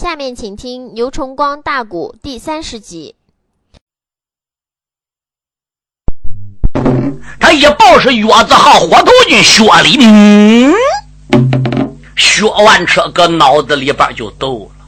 [0.00, 3.16] 下面请听牛崇光大鼓第三十集。
[7.38, 10.72] 他一报是月子号火头军薛礼，嗯，
[12.16, 14.86] 薛万车搁脑子里边就抖了。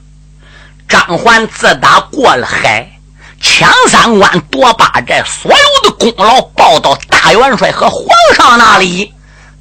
[0.89, 2.91] 张环自打过了海，
[3.39, 9.13] 抢三关夺八寨，所有的功劳报到大元帅和皇上那里，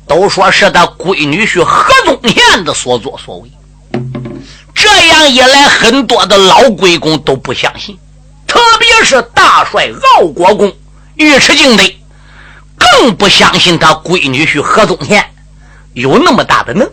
[0.07, 3.51] 都说是他闺女婿何宗宪的所作所为。
[4.81, 7.95] 这样一来，很多的老鬼公都不相信，
[8.47, 10.73] 特别是大帅傲国公
[11.17, 11.83] 尉迟敬德。
[12.77, 15.23] 更不相信他闺女婿何宗宪
[15.93, 16.89] 有那么大的能，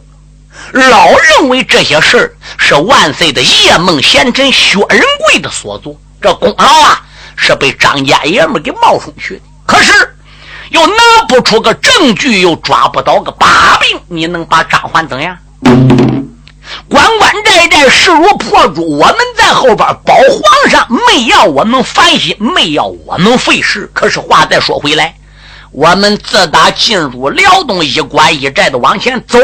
[0.90, 7.02] 老认为这些事儿是万岁的夜梦贤臣薛仁贵的所作，这功劳啊
[7.36, 9.42] 是被张家爷们给冒充去的。
[9.64, 10.14] 可是
[10.68, 10.94] 又拿
[11.26, 15.38] 不出个证据，又抓不到个把柄，你能把张环怎样？
[16.88, 23.90] 关关寨寨势如破竹，我们在后边保皇上，没要我们烦心，没要我们费事。
[23.92, 25.14] 可是话再说回来。
[25.70, 29.38] 我们自打进入辽东一关一寨的往前走，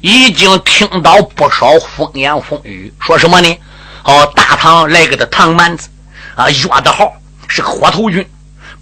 [0.00, 3.58] 已经听到不少风言风语，说什么呢？
[4.04, 5.88] 哦，大唐来个的唐蛮子
[6.36, 7.12] 啊，岳德号
[7.48, 8.24] 是个火头军，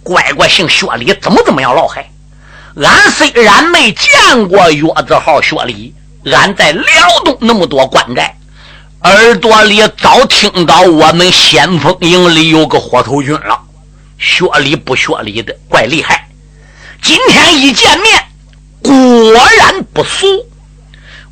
[0.03, 2.07] 乖乖姓薛礼，怎么怎么样老害。
[2.75, 6.83] 俺虽然没见过岳字号薛礼，俺在辽
[7.23, 8.35] 东那么多关寨，
[9.03, 13.59] 耳朵里早听到我们先锋营里有个火头军了。
[14.17, 16.27] 学礼不学礼的，怪厉害。
[17.01, 18.23] 今天一见面，
[18.81, 18.91] 果
[19.59, 20.25] 然不俗。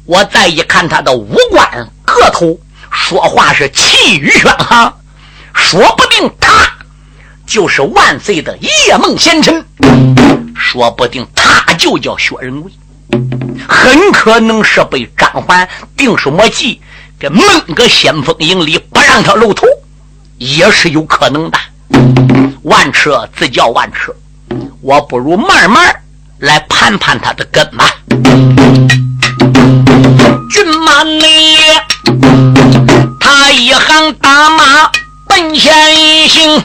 [0.06, 2.60] 我再一看他的五官个头，
[2.92, 4.94] 说话是气宇轩昂，
[5.54, 6.70] 说不定他
[7.48, 9.66] 就是万岁的叶梦贤臣，
[10.56, 12.72] 说不定他就叫薛仁贵，
[13.68, 16.82] 很可能是被张环定什么计，
[17.20, 17.44] 给闷
[17.76, 19.66] 个先锋营里，不让他露头，
[20.38, 21.58] 也是有可能的。
[22.64, 24.14] 万车自叫万车。
[24.82, 25.96] 我不如慢慢
[26.40, 27.86] 来盘盘他的根吧。
[30.50, 31.22] 骏马里，
[33.20, 34.92] 他一行大马
[35.28, 36.64] 奔前行，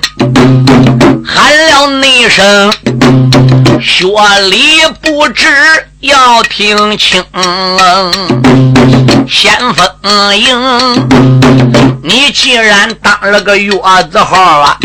[1.24, 2.72] 喊了那声
[3.80, 4.06] ：“学
[4.50, 5.46] 礼不知
[6.00, 7.24] 要听清，
[9.28, 11.08] 先锋营，
[12.02, 13.72] 你既然当了个月
[14.10, 14.76] 字号啊！”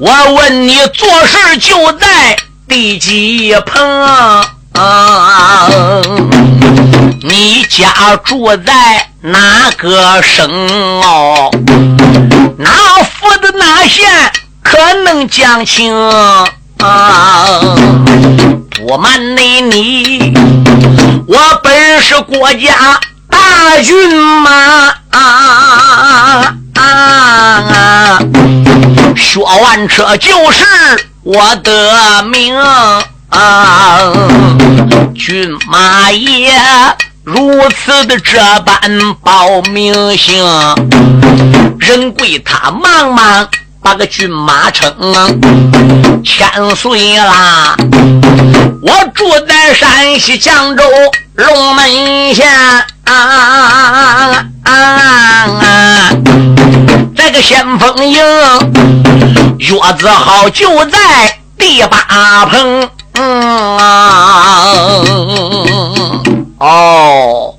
[0.00, 2.36] 我问你，做事就在
[2.68, 4.44] 第几棚？
[7.22, 10.48] 你家住在哪个省
[11.02, 11.50] 哦？
[12.58, 12.70] 哪
[13.02, 14.06] 府的哪县？
[14.70, 15.94] 可能讲清？
[18.76, 20.34] 不瞒你，你
[21.26, 24.50] 我本是国家大军马。
[25.10, 28.18] 啊啊啊
[29.16, 30.64] 薛万车就是
[31.22, 32.54] 我的名，
[35.14, 36.52] 军马爷
[37.24, 40.44] 如此的这般报名姓，
[41.80, 43.48] 人贵他忙忙
[43.82, 44.92] 把个军马称
[46.24, 47.76] 千岁啦。
[48.82, 50.84] 我住在山西绛州
[51.34, 52.46] 龙门县。
[53.04, 53.14] 啊
[54.64, 54.70] 啊
[55.54, 56.10] 啊
[57.16, 58.22] 这个先锋营，
[59.58, 62.90] 月字号就在第八棚。
[63.14, 63.78] 嗯
[66.58, 67.54] 哦，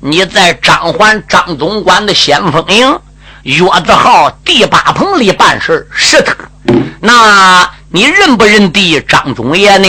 [0.00, 2.98] 你在张环张总管的先锋营，
[3.42, 6.34] 月字号第八棚里办事是他。
[7.00, 9.88] 那你认不认得张总爷呢？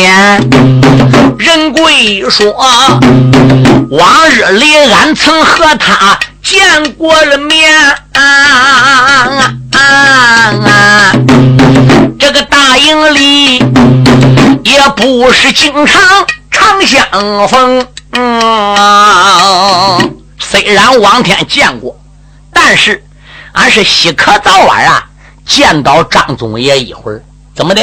[1.38, 2.54] 仁贵说，
[3.90, 6.18] 往日里俺曾和他。
[6.44, 7.96] 见过了面，
[12.18, 13.60] 这个大营里
[14.64, 16.02] 也不是经常
[16.50, 17.86] 常相逢。
[20.40, 21.96] 虽然往天见过，
[22.52, 23.04] 但是
[23.54, 25.08] 俺是稀可早晚啊
[25.46, 27.24] 见到张总爷一会儿。
[27.54, 27.82] 怎么的？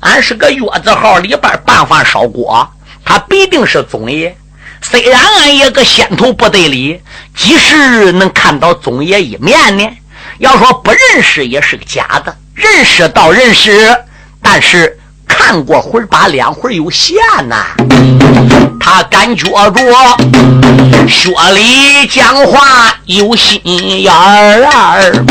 [0.00, 2.68] 俺是个月字号里边办饭烧锅，
[3.04, 4.36] 他必定是总爷。
[4.82, 7.00] 虽然俺也个先头部队里，
[7.34, 9.88] 即使能看到总爷一面呢，
[10.38, 13.96] 要说不认识也是个假的，认识倒认识，
[14.42, 17.16] 但是看过会把两会有限
[17.48, 17.66] 呐。
[18.80, 19.82] 他感觉着
[21.08, 25.24] 薛礼讲话有心眼儿，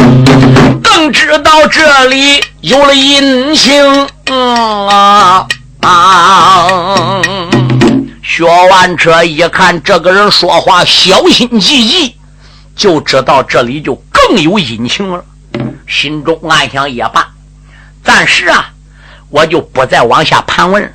[0.83, 5.47] 更知道这里有了隐情啊
[5.81, 7.21] 啊！
[8.23, 12.15] 薛万车一看这个人说话小心翼翼，
[12.75, 15.23] 就知道这里就更有隐情了。
[15.87, 17.27] 心中暗想：也罢，
[18.03, 18.72] 暂时啊，
[19.33, 20.93] 我就不再往下盘问。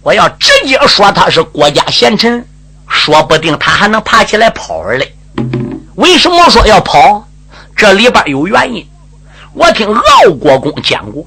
[0.00, 2.46] 我要直接说他是国家贤臣，
[2.86, 5.06] 说不定他还能爬起来跑儿来。
[5.96, 7.26] 为什么说要跑？
[7.74, 8.86] 这里边有原因。
[9.52, 11.26] 我听敖国公讲过，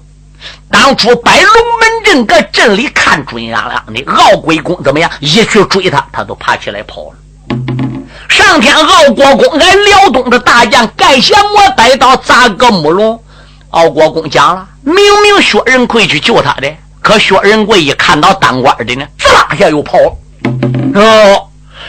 [0.71, 1.51] 当初摆龙
[1.81, 5.11] 门阵搁镇里看准阳亮的敖鬼公怎么样？
[5.19, 7.17] 一去追他，他都爬起来跑了。
[8.29, 13.21] 上天敖国公俺辽东的大将盖贤魔带刀砸个木龙，
[13.71, 16.67] 敖国公讲了，明明薛仁贵去救他的，
[17.01, 20.15] 可薛仁贵一看到当官的呢，滋啦下又跑了
[20.95, 21.47] 哦，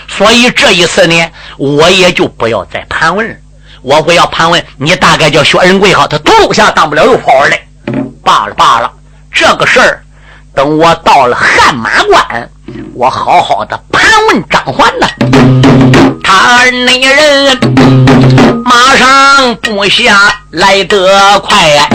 [0.08, 3.34] 所以这一次呢，我也就不要再盘问了。
[3.82, 7.58] 我不要盘问你，大概叫薛仁贵好，他独路下当不了又跑来，
[8.22, 8.92] 罢了罢了，
[9.32, 10.04] 这个事儿
[10.54, 12.50] 等我到了汗马关，
[12.94, 15.06] 我好好的盘问张环呢。
[16.22, 17.58] 他那人
[18.64, 21.88] 马上部下来得快，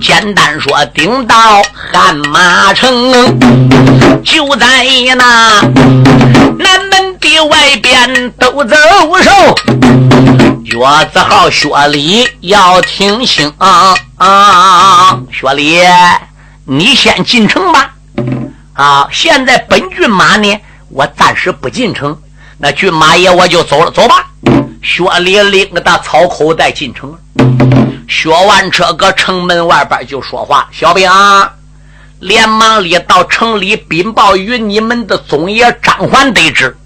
[0.00, 3.12] 简单说顶到汗马城，
[4.22, 4.84] 就在
[5.16, 5.60] 那
[6.58, 8.76] 南门的外边都走
[9.22, 9.30] 手。
[10.64, 10.78] 月
[11.12, 15.18] 子号薛礼要听清啊啊！
[15.32, 15.80] 薛礼，
[16.64, 17.90] 你先进城吧。
[18.74, 22.18] 啊，现在本骏马呢，我暂时不进城。
[22.58, 24.26] 那骏马爷我就走了，走吧。
[24.82, 27.18] 薛礼拎个大草口袋进城了。
[28.08, 31.10] 薛万车搁城门外边就说话：“小兵，
[32.18, 36.76] 连忙里到城里禀报与你们的总爷张环得知，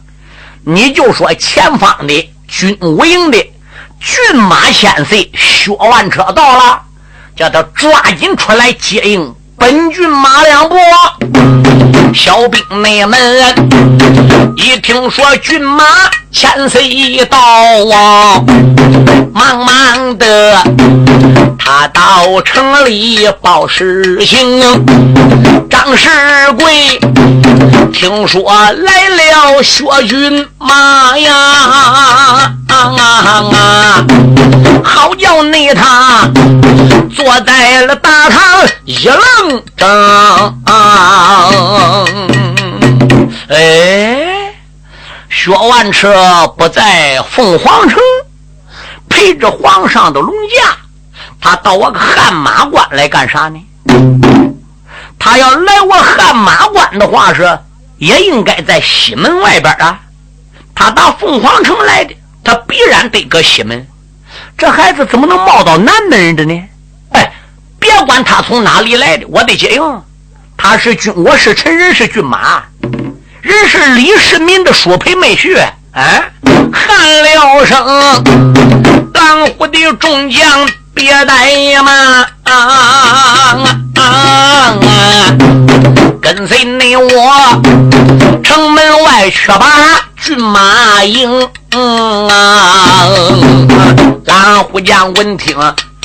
[0.64, 3.38] 你就说前方的军武营的。”
[3.98, 6.82] 骏马千岁薛万车到了，
[7.34, 10.76] 叫他抓紧出来接应本郡马两步。
[12.48, 13.18] 兵内门
[14.56, 15.84] 一听说军马
[16.30, 18.42] 千岁到啊，
[19.32, 20.62] 忙忙的
[21.66, 24.62] 他到城里报事情。
[25.68, 26.08] 张世
[26.56, 26.96] 贵
[27.92, 31.34] 听说来了薛军马呀。
[31.34, 34.06] 啊啊！
[34.84, 36.30] 好叫你他
[37.12, 38.40] 坐在了大堂
[38.84, 40.54] 一愣怔。
[43.48, 44.54] 哎，
[45.28, 47.98] 薛万车不在凤凰城，
[49.08, 50.76] 陪着皇上的龙驾，
[51.40, 53.62] 他到我个汗马关来干啥呢？
[55.18, 57.58] 他要来我汗马关的话，是
[57.98, 60.00] 也应该在西门外边啊。
[60.74, 62.14] 他打凤凰城来的。
[62.44, 63.84] 他必然得搁西门，
[64.56, 66.62] 这孩子怎么能冒到南门的呢？
[67.10, 67.32] 哎，
[67.80, 70.02] 别管他从哪里来的，我得接应。
[70.56, 72.62] 他是军，我是臣，人是骏马，
[73.40, 75.60] 人是李世民的叔陪妹婿。
[75.90, 76.30] 哎，
[76.72, 78.22] 喊了声，
[79.12, 82.26] 当户的众将别怠慢，
[86.22, 87.62] 跟随你我
[88.42, 89.66] 城门外去把
[90.22, 91.50] 骏马迎。
[91.72, 93.06] 嗯啊！
[94.24, 95.54] 蓝虎将闻听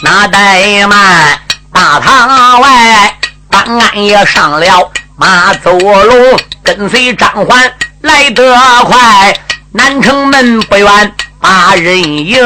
[0.04, 1.40] 那怠慢，
[1.72, 3.18] 大堂外
[3.50, 8.54] 办案也上了马走龙，跟随张环来得
[8.84, 9.34] 快，
[9.72, 12.38] 南城门不远把人迎。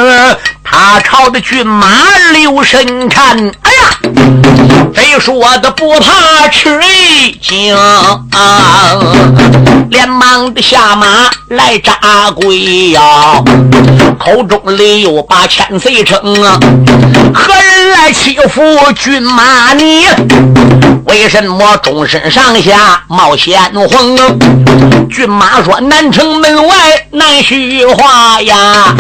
[0.68, 1.88] 他朝的骏马
[2.34, 4.00] 留神看，哎呀，
[4.94, 9.00] 非说的不怕吃一惊啊，
[9.90, 13.02] 连忙的下马来扎跪呀，
[14.20, 16.60] 口中里又把千岁称啊，
[17.34, 18.62] 何人来欺负
[18.94, 20.06] 骏马你？
[21.06, 24.18] 为什么终身上下冒险红？
[25.10, 26.76] 骏马说南城门外
[27.12, 28.96] 难虚话呀，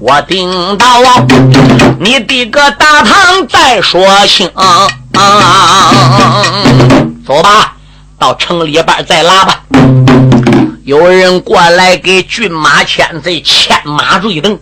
[0.00, 0.86] 我听到。
[2.00, 4.50] 你的个大堂再说清，
[7.26, 7.74] 走吧，
[8.18, 9.60] 到城里边再拉吧。
[10.84, 14.58] 有人过来给骏马千岁牵马坠镫。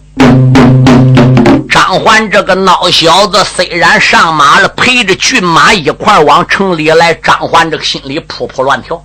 [1.68, 9.02] 张环这个孬小子虽然上马了，陪着骏马一块往城里来，张环这个心里扑扑乱跳。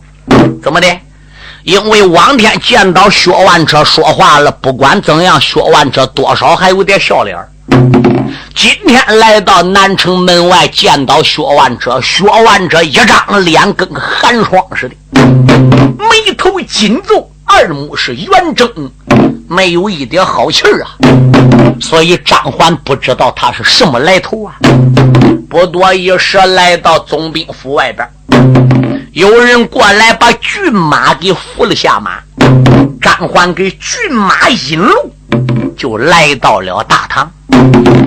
[0.61, 0.87] 怎么的？
[1.63, 7.37] 因为往天见到薛万车说话了，不管怎样，薛万车多少还有点笑脸
[8.55, 14.95] 今天来到南城门外，见到薛万车，薛万车一张脸跟寒霜似的，
[15.97, 18.67] 眉头紧皱，二目是圆睁，
[19.49, 20.95] 没有一点好气儿啊。
[21.81, 24.55] 所以张环不知道他是什么来头啊。
[25.49, 28.07] 不多一时，来到总兵府外边。
[29.13, 32.19] 有人过来把骏马给扶了下马，
[33.01, 35.11] 张欢给骏马引路，
[35.75, 37.29] 就来到了大堂。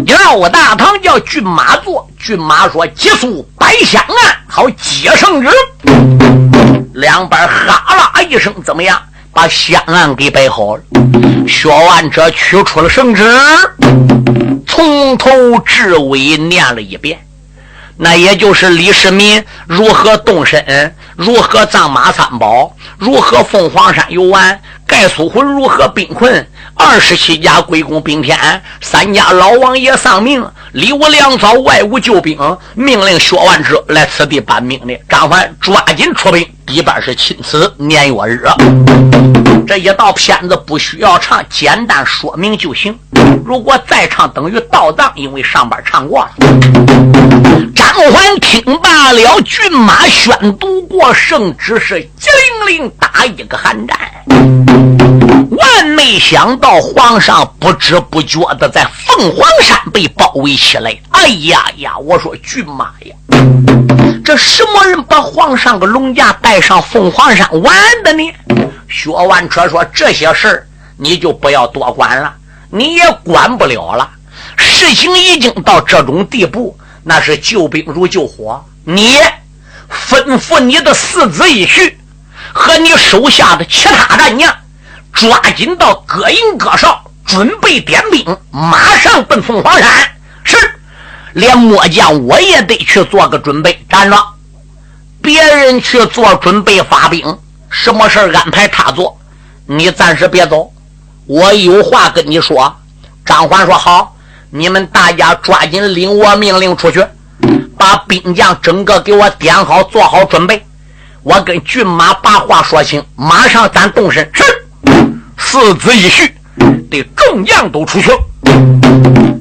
[0.07, 5.49] 要大堂叫骏马坐，骏马说：“急速摆香案，好接圣旨。”
[6.95, 9.01] 两边哈啦一声，怎么样？
[9.33, 10.83] 把香案给摆好了。
[11.49, 13.25] 薛完者取出了圣旨，
[14.67, 17.19] 从头至尾念了一遍。
[17.97, 26.47] 那也就是李世民如何动身，如何葬马三宝，如何凤凰山游玩，盖苏魂如何兵困，
[26.85, 28.37] 二十七家归公兵天，
[28.81, 32.37] 三家老王爷丧命，里无粮草，外无救兵，
[32.75, 34.99] 命令薛万之来此地搬命令。
[35.09, 38.45] 张环抓紧出兵，一半是钦此年月日。
[39.67, 42.99] 这一道片子不需要唱，简单说明就行。
[43.45, 46.31] 如果再唱，等于倒藏，因为上边唱过了。
[47.75, 52.29] 张环听罢了，骏马宣读过圣旨，是机
[52.67, 53.97] 灵灵打一个寒战。
[55.52, 60.97] 万没想到，皇上不知不觉的在凤凰山被包围起来。
[61.11, 61.99] 哎呀呀！
[61.99, 63.14] 我说骏马呀，
[64.25, 68.32] 这什么人把皇上个龙驾带上凤凰山玩的呢？
[68.88, 70.66] 薛万车说：“这些事儿
[70.97, 72.32] 你就不要多管了，
[72.71, 74.09] 你也管不了了。
[74.56, 78.64] 事情已经到这种地步，那是救兵如救火。
[78.85, 79.18] 你
[79.90, 81.94] 吩咐你的四子一婿
[82.52, 84.54] 和你手下的其他战将，
[85.12, 89.88] 抓紧到各营各哨，准备点兵，马上奔凤凰山。
[90.45, 90.57] 是，
[91.33, 93.85] 连末将我也得去做个准备。
[93.88, 94.16] 站着，
[95.21, 97.38] 别人去做准备发兵。”
[97.75, 99.19] 什么事安排他做，
[99.64, 100.71] 你暂时别走，
[101.26, 102.76] 我有话跟你说。
[103.25, 104.14] 张环说：“好，
[104.50, 107.02] 你们大家抓紧领我命令出去，
[107.78, 110.66] 把兵将整个给我点好，做好准备。
[111.23, 114.31] 我跟骏马把话说清，马上咱动身。
[114.35, 114.42] 是，
[115.39, 116.31] 四子一婿
[116.91, 118.11] 的众将都出去。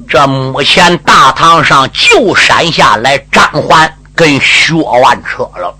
[0.09, 5.75] 这目前大堂上就闪下来张环跟薛万车了。”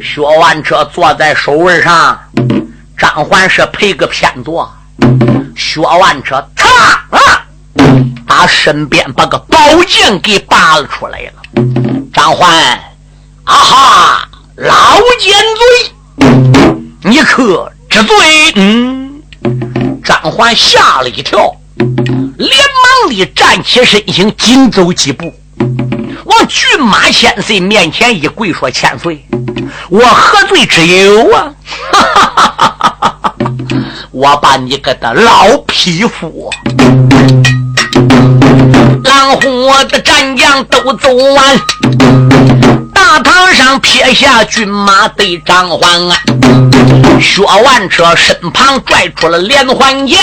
[0.00, 2.18] 薛万车坐在首位上，
[2.98, 4.70] 张环是配个偏坐。
[5.56, 6.66] 薛万车嚓
[7.10, 7.46] 啊，
[8.26, 11.32] 把身边把个宝剑给拔了出来了。
[12.12, 12.50] 张环，
[13.44, 15.34] 啊哈，老奸
[16.18, 16.26] 贼，
[17.02, 18.16] 你可知罪？
[18.54, 19.22] 嗯，
[20.02, 25.30] 张环吓了一跳，连忙的站起身形，紧走几步。
[26.24, 29.22] 往骏马千岁面前一跪，说：“千岁，
[29.90, 31.52] 我何罪之有啊？
[34.10, 36.50] 我把你个的老匹夫，
[39.04, 41.60] 狼虎的战将都走完，
[43.12, 46.16] 大堂上撇下骏马对张环啊，
[47.20, 50.18] 薛万车身旁拽出了连环剑，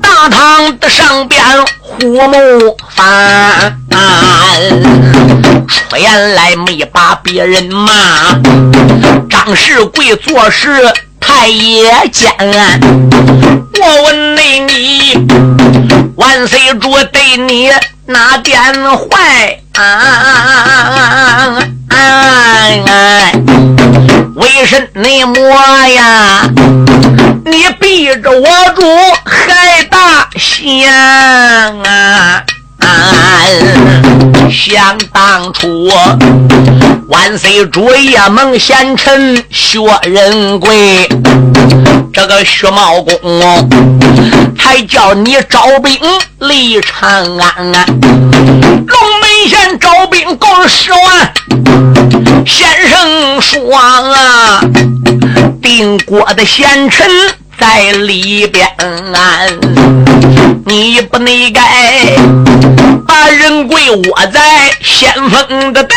[0.00, 1.42] 大堂的上边。”
[1.82, 3.76] 虎目翻，
[5.66, 8.38] 出言来没把别人骂。
[9.28, 10.68] 张世贵做事
[11.18, 12.32] 太也奸，
[13.80, 15.26] 我问你，你
[16.14, 17.72] 万岁主对你
[18.06, 18.62] 哪点
[18.96, 19.59] 坏？
[19.74, 20.98] 啊啊啊
[21.88, 21.96] 啊啊
[22.86, 23.32] 啊
[24.34, 26.50] 为什么呀？
[27.44, 28.82] 你逼着我主
[29.24, 30.92] 害大仙
[31.84, 32.42] 啊！
[34.50, 35.88] 想当初，
[37.08, 41.08] 万岁主也蒙贤臣薛仁贵，
[42.12, 43.16] 这个薛茂公
[44.58, 45.98] 还叫你招兵
[46.38, 47.08] 离长
[47.38, 47.84] 安啊。
[47.86, 49.09] 龙
[49.50, 51.32] 门县招兵够十万，
[52.46, 54.60] 先生说啊，
[55.60, 57.10] 定国的贤臣。
[57.58, 58.66] 在里边，
[60.64, 61.60] 你不内该
[63.06, 65.96] 把人贵窝在先锋的队，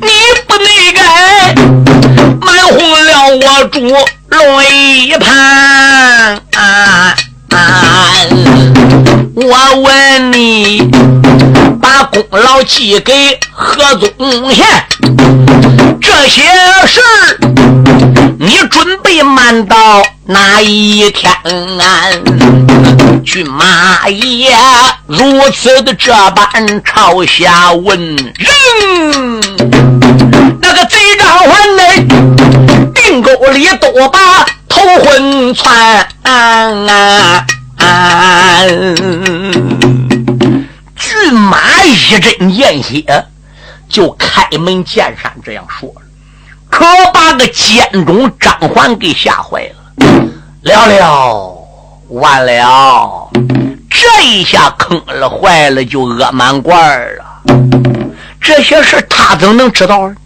[0.00, 0.10] 你
[0.46, 1.54] 不内该
[2.40, 3.80] 满红了我主
[4.30, 6.40] 龙一盘。
[9.34, 10.90] 我问你，
[11.80, 14.66] 把功劳寄给何宗宪？
[16.00, 16.42] 这些
[16.86, 17.00] 事
[18.38, 21.32] 你准备瞒到哪一天？
[23.24, 24.54] 骏马爷
[25.06, 29.40] 如此的这般朝下问人，
[30.60, 32.06] 那个贼张环嘞
[32.94, 36.06] 定沟里都把头昏窜。
[40.96, 43.26] 骏马一阵见血。
[43.88, 46.02] 就开门见山这样说了
[46.70, 49.76] ：“可把个监中张环给吓坏了。
[50.62, 51.66] 了了，
[52.08, 53.30] 完了！
[53.90, 57.42] 这一下坑了，坏了，就饿满罐了。
[58.40, 60.16] 这些事他怎么能知道呢？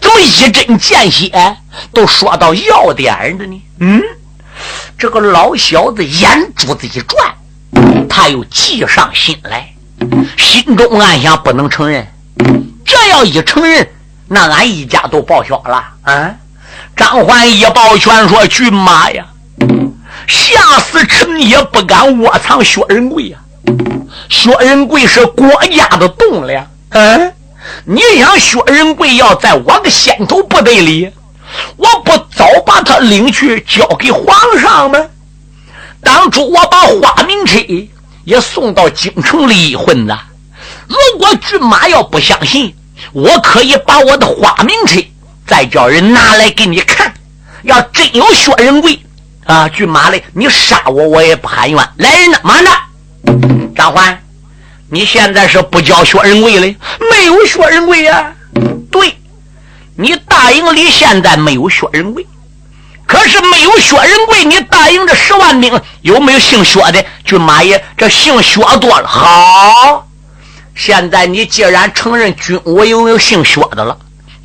[0.00, 1.30] 怎么一针见血
[1.92, 3.62] 都说到要点的呢？
[3.78, 4.02] 嗯，
[4.98, 7.34] 这个老小子眼珠子一转，
[8.08, 9.72] 他又计上心来，
[10.38, 12.06] 心中暗想：不能承认。
[12.84, 13.86] 这要一承认，
[14.28, 15.84] 那俺一家都报销了。
[16.02, 16.34] 啊！
[16.96, 19.26] 张焕一抱拳说：“骏马呀！”
[20.28, 23.38] 吓死臣也不敢窝藏薛仁贵呀！
[24.28, 27.32] 薛仁贵是国家的栋梁，嗯，
[27.84, 31.10] 你想薛仁贵要在我个先头部队里，
[31.76, 34.98] 我不早把他领去交给皇上吗？
[36.02, 37.58] 当初我把花名车
[38.24, 40.16] 也送到京城里一混子，
[40.88, 42.74] 如果骏马要不相信，
[43.12, 45.00] 我可以把我的花名车
[45.46, 47.12] 再叫人拿来给你看。
[47.62, 48.98] 要真有薛仁贵。
[49.46, 50.24] 啊，骏马嘞！
[50.32, 51.88] 你杀我，我也不喊冤。
[51.98, 52.70] 来人呐，慢着！
[53.76, 54.18] 张环，
[54.88, 56.76] 你现在是不叫薛仁贵嘞？
[57.10, 58.32] 没有薛仁贵呀。
[58.90, 59.18] 对，
[59.96, 62.26] 你大营里现在没有薛仁贵，
[63.06, 67.04] 可是没有薛仁贵，你大营这十万兵有没有姓薛的？
[67.24, 69.06] 军马爷，这姓薛多了。
[69.06, 70.08] 好，
[70.74, 73.96] 现在你既然承认军我有有姓薛的了，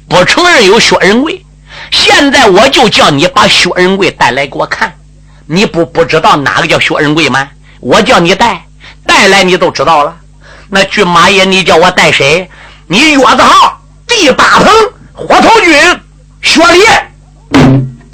[0.07, 1.43] 不承认有薛仁贵。
[1.91, 4.93] 现在我就叫你把薛仁贵带来给我看，
[5.47, 7.47] 你不不知道哪个叫薛仁贵吗？
[7.79, 8.65] 我叫你带，
[9.05, 10.15] 带来你都知道了。
[10.69, 12.47] 那军马爷，你叫我带谁？
[12.85, 14.67] 你月子号第八棚
[15.27, 15.75] 火头军
[16.41, 16.79] 薛礼，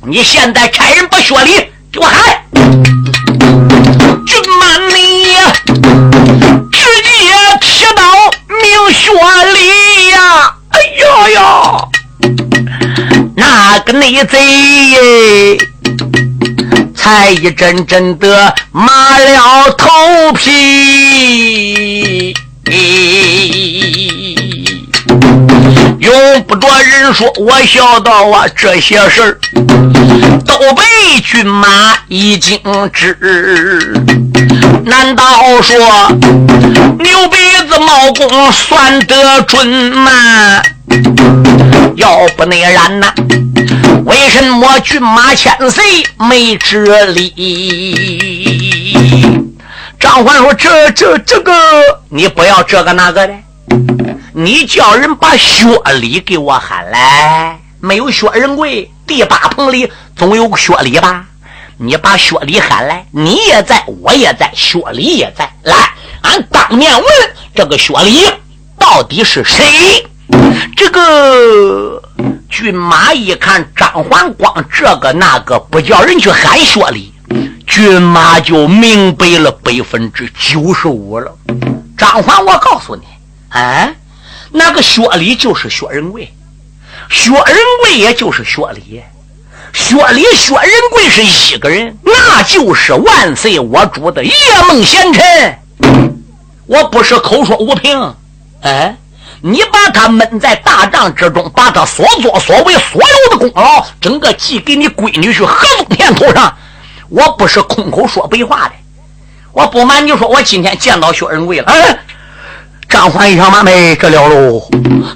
[0.07, 1.51] 你现在差人把薛礼
[1.91, 2.41] 给我喊。
[4.25, 5.25] 骏马你
[6.71, 7.11] 直接
[7.61, 8.01] 提到
[8.49, 9.11] 明薛
[9.53, 10.55] 礼呀！
[10.69, 11.37] 哎呦呦！
[13.35, 15.59] 那个内贼
[16.95, 22.33] 才一阵阵的麻了头皮，
[25.99, 29.37] 用不着人说，我笑道啊，这些事儿
[30.45, 31.67] 都被军马
[32.07, 32.59] 已经
[32.91, 33.17] 知。
[34.85, 35.23] 难道
[35.61, 35.77] 说
[36.99, 40.61] 牛鼻子毛公算得准吗？
[41.95, 43.13] 要不那然呐？
[44.05, 45.83] 为什么骏马千岁
[46.29, 48.35] 没知礼？
[49.99, 51.51] 张欢说：“这这这个，
[52.09, 53.33] 你不要这个那个的，
[54.37, 55.65] 你叫人把薛
[56.01, 57.57] 礼给我喊来。
[57.79, 61.23] 没有薛仁贵，第八棚里总有个薛礼吧？
[61.77, 65.49] 你把薛礼喊来，你也在，我也在，薛礼也在。
[65.63, 65.89] 来，
[66.23, 67.05] 俺当面问
[67.55, 68.25] 这个薛礼
[68.77, 70.05] 到底是谁？”
[70.75, 72.03] 这个
[72.49, 77.13] 骏马一看张环光这个那个不叫人去喊薛礼，
[77.65, 81.33] 骏马就明白了百分之九十五了。
[81.97, 83.03] 张环，我告诉你，
[83.49, 83.93] 哎，
[84.55, 86.33] 那个薛礼就是薛仁贵，
[87.09, 89.03] 薛仁贵也就是薛礼，
[89.73, 94.31] 薛礼薛仁贵是一个人，那就是万岁我主的夜
[94.67, 95.59] 梦贤臣。
[96.65, 98.15] 我不是口说无凭，
[98.61, 98.95] 哎。
[99.41, 106.57] 你把他闷在大帐之中，把他所作所为所有的功劳，整个寄给你闺女去何宗田头上。
[107.09, 108.71] 我不是空口说白话的，
[109.51, 111.65] 我不瞒你说，我今天见到薛仁贵了。
[111.67, 111.99] 哎，
[112.95, 114.57] 张欢一想，妈没这了喽。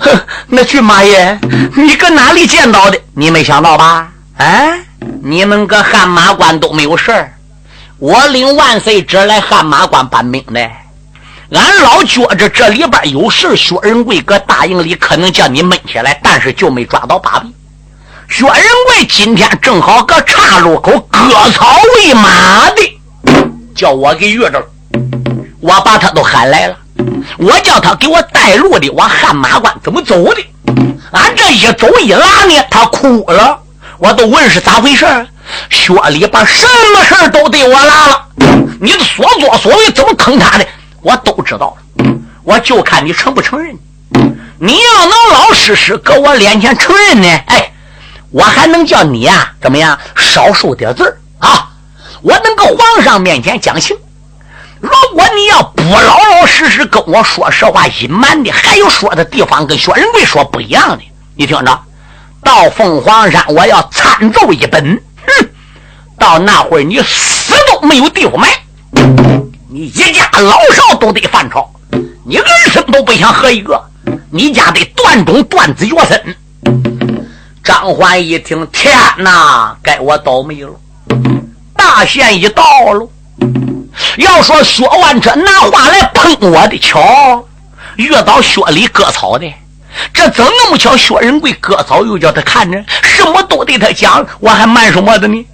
[0.02, 1.40] 哼，那骏马爷，
[1.78, 3.00] 你搁哪里见到的？
[3.14, 4.12] 你没想到吧？
[4.36, 4.78] 哎，
[5.24, 7.34] 你们搁汉马关都没有事儿，
[7.98, 10.60] 我领万岁旨来汉马关搬兵的。
[11.52, 17.54] 俺老觉着这里边有事，薛仁贵搁大营里可能叫你闷起来，但是就没抓到把柄。
[18.28, 18.56] 薛仁
[18.88, 21.20] 贵今天正好搁岔路口割
[21.54, 23.00] 草喂马的，
[23.74, 24.66] 叫我给遇着了，
[25.62, 26.76] 我把他都喊来了，
[27.38, 30.46] 我叫他给我带路的，往汗马关怎么走的？
[31.12, 33.60] 俺这一走一拉呢，他哭了，
[33.98, 35.06] 我都问是咋回事
[35.70, 38.26] 薛礼把什么事都对我拉了，
[38.80, 40.68] 你的所作所为怎么坑他的？
[41.02, 41.76] 我都知道，
[42.44, 43.76] 我就看你承不承认。
[44.60, 47.72] 你要能老实实搁我脸前承认呢，哎，
[48.30, 51.08] 我还能叫你呀怎么样少受点罪
[51.40, 51.70] 啊？
[52.22, 53.96] 我能搁皇上面前讲情。
[54.82, 61.04] 如果你要不老老实实跟我说实话，隐瞒的，还有说的地方跟薛仁贵说不一样的，
[61.36, 61.80] 你听着，
[62.44, 65.50] 到凤凰山我要参奏一本，哼，
[66.18, 68.50] 到那会儿你死都没有地方埋。
[69.72, 71.70] 你一家老少都得犯朝，
[72.26, 73.82] 你儿孙都不想合一个，
[74.32, 76.36] 你家得断种断子绝孙。
[77.64, 80.72] 张环一听，天哪，该我倒霉了！
[81.76, 82.64] 大限已到
[82.94, 83.08] 了。
[84.18, 87.46] 要说薛万车拿话来喷我的，巧
[87.96, 89.52] 遇到薛礼割草的，
[90.14, 90.96] 这怎那么巧？
[90.96, 95.46] 薛仁贵割草又叫他看着，什么都对他讲，我还慢什么的呢？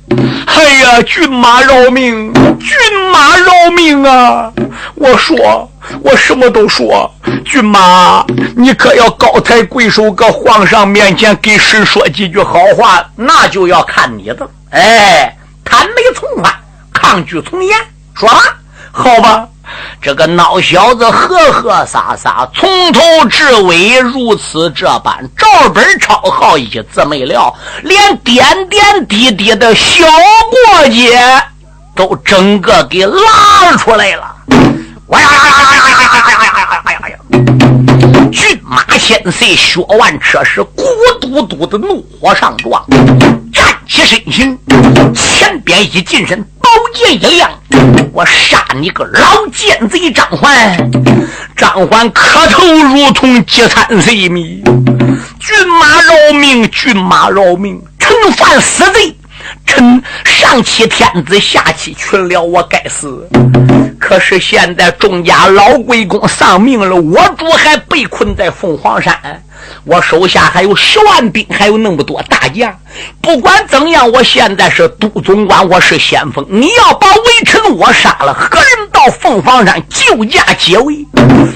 [0.46, 4.52] 哎呀，骏马饶命，骏马饶命啊！
[4.94, 5.70] 我说，
[6.02, 7.12] 我什么都说，
[7.46, 8.24] 骏马，
[8.56, 14.48] 你可要高抬贵手，搁皇上面前给神说几句好话，那就要看你的。
[14.70, 16.54] 哎，坦眉从宽，
[16.94, 17.76] 抗拒从严。
[18.16, 18.56] 说吧，
[18.94, 19.46] 好吧，
[20.02, 30.06] 这个孬小子呵呵撒撒，从头至尾如此这般，照本抄号一字没了，连点点滴滴的小
[30.70, 31.20] 过节
[31.94, 34.34] 都整个给拉出来了。
[35.08, 37.18] 哇呀呀呀呀呀呀呀呀呀呀呀呀！
[38.32, 40.86] 骏马千岁薛万车是咕
[41.20, 42.82] 嘟嘟的怒火上撞，
[43.54, 44.58] 站起身形，
[45.14, 46.44] 前边一近身。
[46.96, 47.52] 宝剑一亮，
[48.14, 50.90] 我杀你个老奸贼张环！
[51.58, 54.64] 张环磕头如同饥餐谁米？
[54.64, 57.84] 骏马饶命，骏马饶命！
[58.00, 59.14] 臣犯死罪，
[59.66, 63.28] 臣上欺天子，下欺群僚，我该死。
[64.00, 69.42] 可是现在众家老贵公丧命了，我主还被困在凤凰山。
[69.84, 72.78] 我手下还有十万兵，还有那么多大将。
[73.20, 76.46] 不管怎样，我现在是都总管，我是先锋。
[76.50, 81.06] 你要把微臣我杀了，何人凤凰山救驾解围？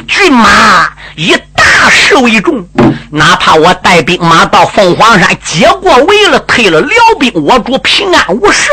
[0.08, 2.66] 骏马以大事为重，
[3.12, 8.70] 哪怕我带兵马到凤凰山解过围了，退了辽兵，我主平安无事。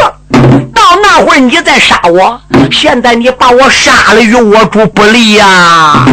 [0.75, 6.07] 到那会儿你再杀我，现在你把我杀了，与我主不利呀。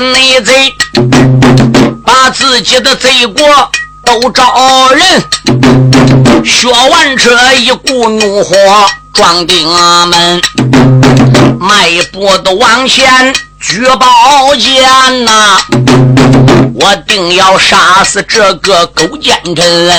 [0.00, 0.74] 内贼
[2.04, 3.44] 把自己的罪过
[4.04, 5.22] 都招人，
[6.42, 8.54] 薛完车一股怒火
[9.12, 9.68] 撞顶
[10.08, 10.40] 门，
[11.60, 15.58] 迈步都往前举宝剑呐！
[16.74, 19.90] 我定要杀死这个狗奸臣！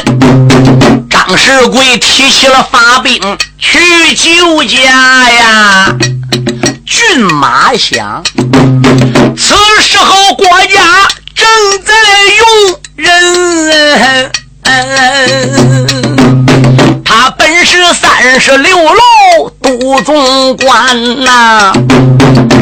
[1.10, 4.80] 张世贵提起了法兵去救驾
[5.30, 5.96] 呀！
[6.88, 8.24] 骏马响，
[9.38, 11.48] 此时候国家正
[11.86, 11.94] 在
[12.38, 14.32] 用人。
[17.04, 21.74] 他本是三十六路都总管呐，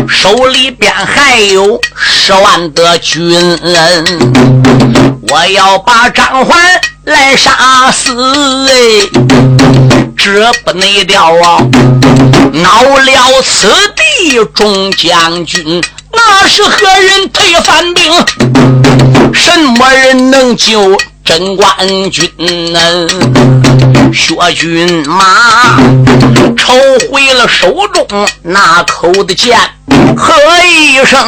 [0.08, 3.30] 手里边还有十万的军
[3.62, 4.06] 人。
[5.30, 6.58] 我要把张环
[7.04, 8.74] 来杀死哎！
[10.18, 11.62] 这不内调啊！
[12.52, 18.12] 恼了此地众将军，那是何人退反兵？
[19.34, 21.66] 什么人能救贞观
[22.12, 22.30] 军
[22.74, 23.08] 呢？
[24.14, 25.80] 薛军马
[26.58, 26.74] 抽
[27.12, 29.60] 回了手中那口的剑，
[30.18, 30.34] 喝
[30.66, 31.20] 一声：“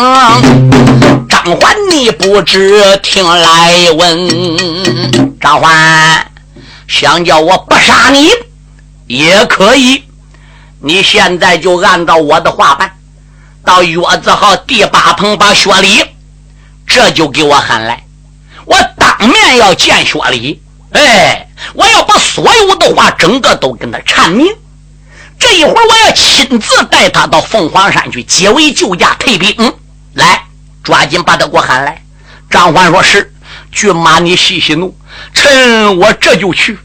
[1.30, 5.38] 张环，你不知听来闻？
[5.40, 6.26] 张环
[6.88, 8.30] 想叫我不杀你？”
[9.08, 10.04] 也可以，
[10.80, 12.92] 你现在就按照我的话办，
[13.72, 16.04] 到月字号第八棚把薛礼，
[16.86, 18.04] 这就给我喊来，
[18.66, 20.62] 我当面要见薛礼。
[20.92, 24.46] 哎，我要把所有的话整个都跟他阐明。
[25.40, 29.74] 这一会儿我要亲自带他到凤凰山去解围救驾退兵。
[30.16, 30.44] 来，
[30.84, 32.04] 抓紧把他给我喊来。
[32.50, 33.34] 张欢说是，
[33.72, 34.94] 骏马你息息怒，
[35.34, 36.78] 臣我这就去。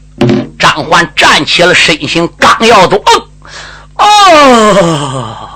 [0.57, 3.03] 张环站起了身形，刚要走，
[3.95, 5.49] 哦，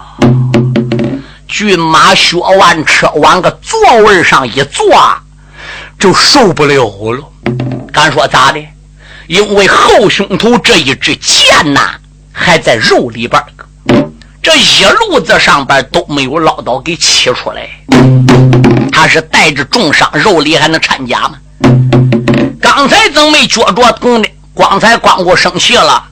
[1.52, 4.84] 骏马薛万车往个座位上一坐，
[6.00, 7.24] 就受不了了。
[7.92, 8.66] 敢说咋的？
[9.28, 11.92] 因为后胸头这一支箭呐，
[12.32, 13.42] 还在肉里边
[14.42, 17.70] 这一路子上边都没有捞到给取出来。
[18.92, 21.38] 他是带着重伤，肉里还能掺假吗？
[22.62, 24.28] 刚才怎么没觉着疼呢？
[24.54, 26.04] 光才光过生气了，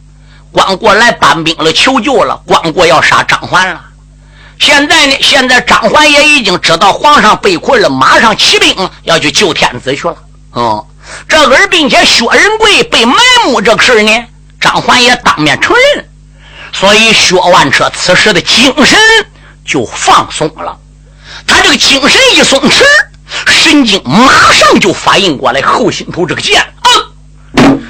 [0.51, 3.81] 光过来搬兵了，求救了，光过要杀张环了。
[4.59, 10.15] 现在呢，现在张环也已经知道皇上被困了，马上起兵要去救天子去了。
[10.51, 10.85] 哦，
[11.27, 14.25] 这而并且薛仁贵被埋没这个事呢，
[14.59, 16.05] 张环也当面承认，
[16.73, 18.99] 所以薛万车此时的精神
[19.65, 20.77] 就放松了。
[21.47, 22.83] 他这个精神一松弛，
[23.47, 26.91] 神经马上就反应过来后心头这个剑啊，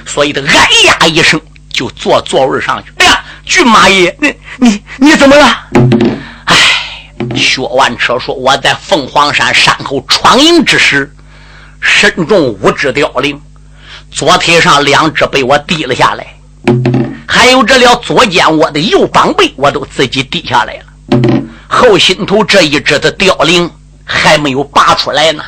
[0.05, 1.41] 所以他哎呀一声
[1.73, 2.91] 就坐座位上去。
[2.97, 3.18] 哎呀，
[3.49, 5.43] 骏马爷，你你你怎么了？
[6.45, 6.55] 哎，
[7.35, 11.11] 薛万车说我在凤凰山山口闯营之时，
[11.81, 13.41] 身中五只凋零，
[14.11, 16.27] 左腿上两只被我抵了下来，
[17.27, 21.19] 还有这了左肩我的右膀背我都自己抵下来了。
[21.67, 23.67] 后心头这一只的凋零
[24.05, 25.43] 还没有拔出来呢，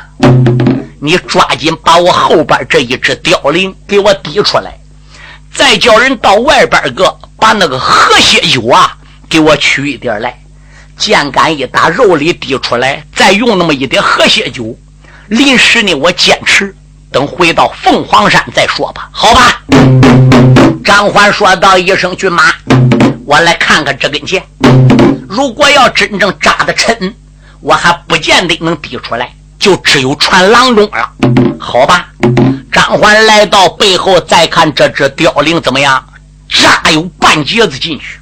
[0.99, 4.75] 你抓紧把我后边这一只凋零给我抵出来，
[5.53, 8.95] 再叫人到外边个把那个河蟹酒啊
[9.27, 10.39] 给我取一点来，
[10.95, 14.77] 箭杆一打，肉里滴出来，再用那么一点河蟹酒。
[15.27, 16.75] 临时呢，我坚持
[17.11, 19.59] 等回到凤凰山再说吧，好吧？
[20.85, 22.53] 张欢说道一声：“骏马，
[23.25, 24.43] 我来看看这根箭。”
[25.27, 27.11] 如果要真正扎的沉，
[27.59, 31.11] 我还不见得能滴出来，就只有传郎中了。
[31.59, 32.05] 好吧，
[32.71, 36.05] 张欢来到背后再看这只凋零怎么样？
[36.91, 38.19] 扎有半截子进去。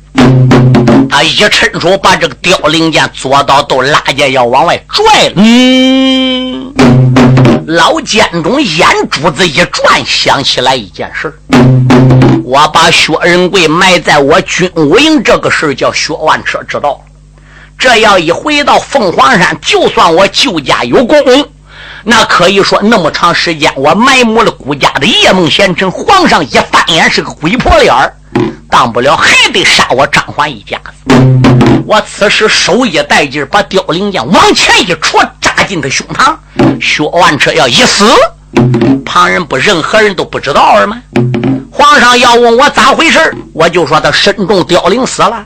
[1.10, 5.34] 他一伸手把这个凋零剑左刀都拉下要往外拽了。
[5.38, 6.72] 嗯，
[7.66, 11.34] 老监中眼珠子一转，想起来一件事
[12.44, 17.00] 我把薛仁贵埋在我军武营这个事叫薛万车知道了。
[17.78, 21.18] 这要一回到凤凰山，就算我救家有功，
[22.04, 28.14] 那可以说那么长时间我埋没了顾家的夜梦贤臣，皇上一翻眼是个鬼婆脸儿。
[28.70, 31.14] 当不了，还得杀我张环一家子。
[31.86, 36.36] 我此时手一带劲，把凋零剑往前一戳，扎进他胸膛。
[36.80, 38.06] 薛万车要一死，
[39.04, 41.02] 旁人不，任何人都不知道了吗？
[41.72, 45.46] 皇上要问我咋回事，我就说他身中凋零死了。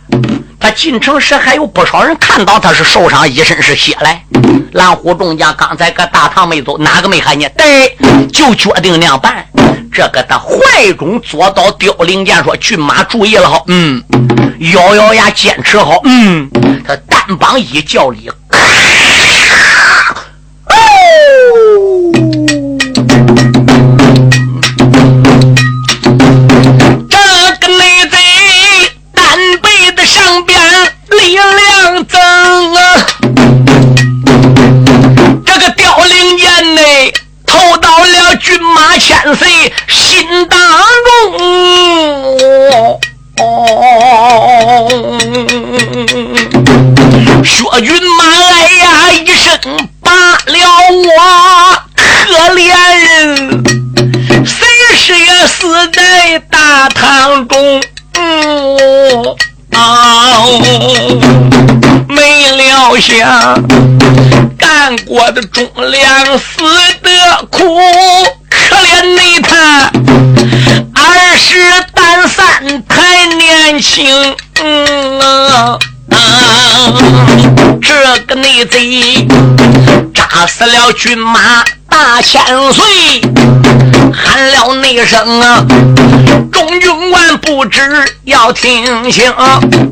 [0.64, 4.24] 他进城时还有不少人看到他是受伤，一身是血来。
[4.72, 7.52] 蓝虎众将刚才搁大堂没走，哪个没看见？
[7.58, 7.98] 对，
[8.32, 9.46] 就决定那样办。
[9.92, 14.02] 这个他怀中左刀凋零剑，说：“骏马注意了好，嗯，
[14.74, 16.50] 咬咬牙坚持好，嗯。”
[16.88, 18.32] 他单膀一叫力，
[20.70, 20.74] 哦，
[31.14, 31.73] 力量
[66.38, 66.64] 死。
[67.02, 67.10] 的
[67.52, 67.80] 苦，
[68.50, 69.92] 可怜你他
[70.94, 71.56] 二十
[71.94, 75.80] 单三太年轻，嗯啊，
[77.82, 79.28] 这个内贼
[80.14, 83.22] 扎死了骏马大千岁，
[84.14, 85.66] 喊了那声啊，
[86.52, 87.82] 中军官不知
[88.24, 89.34] 要听清，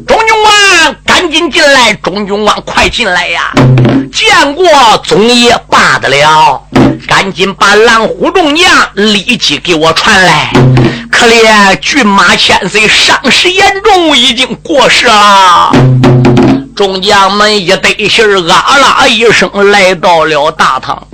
[0.07, 3.51] 中军官赶紧进来，中军官快进来呀，
[4.13, 4.65] 见过
[5.03, 5.57] 总爷
[5.91, 6.61] 罢得了。
[7.05, 10.53] 赶紧把蓝虎众将立即给我传来！
[11.11, 15.71] 可怜骏马千岁伤势严重，已经过世了。
[16.73, 21.05] 众将们一得信儿，啊啦一声来到了大堂。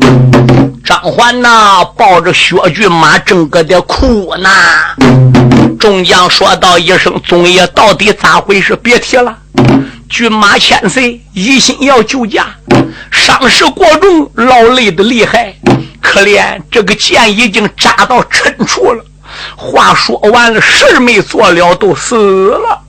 [0.86, 4.50] 张环呐，抱着薛骏马正搁这哭呢。
[5.80, 8.76] 众将说道一声：“宗爷，到底咋回事？
[8.76, 9.36] 别提了。
[10.10, 12.48] 骏马千岁一心要救驾，
[13.12, 15.54] 伤势过重，劳累的厉害。”
[16.02, 19.04] 可怜这个剑已经扎到深处了。
[19.58, 22.82] 话说完了，事没做了，都死了。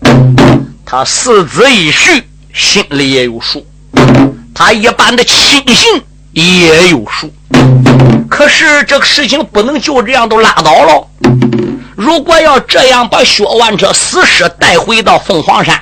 [0.87, 2.22] 他四子一婿
[2.54, 3.66] 心里也有数，
[4.54, 6.00] 他一般的亲信
[6.32, 7.30] 也有数。
[8.30, 11.08] 可是这个事情不能就这样都拉倒了。
[11.98, 15.76] 如果要这样把薛万这死尸带回到凤凰山，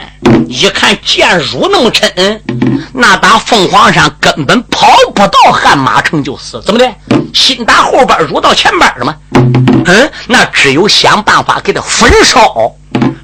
[0.48, 2.42] 一看剑入那么沉，
[2.94, 6.90] 那打凤凰山根本跑不到汉马城就死，怎么的？
[7.34, 9.14] 心打后边入到前边了吗？
[9.84, 12.72] 嗯，那只有想办法给他焚烧，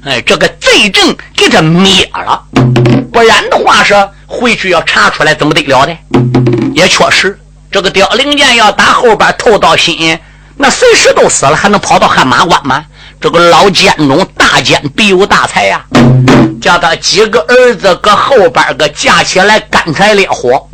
[0.05, 2.43] 哎，这个贼阵给他灭了，
[3.11, 3.95] 不然的话是
[4.27, 5.97] 回去要查出来怎么得了的？
[6.75, 7.39] 也确实，
[7.71, 10.19] 这个凋零剑要打后边透到心。
[10.55, 12.85] 那随时都死了，还能跑到汗马关吗？
[13.19, 15.81] 这个老奸中大奸必有大才呀，
[16.61, 20.67] 叫他几个儿子搁后边个架起来干柴烈火，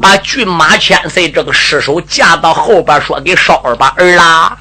[0.00, 4.56] 把骏马千岁这个尸首架到后边，说给烧儿吧儿啦，